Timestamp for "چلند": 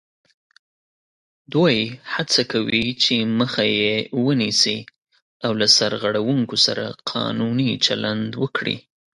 7.85-8.29